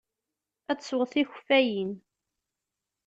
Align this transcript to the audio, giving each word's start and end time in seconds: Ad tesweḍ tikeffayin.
Ad 0.71 0.77
tesweḍ 0.79 1.09
tikeffayin. 1.11 1.91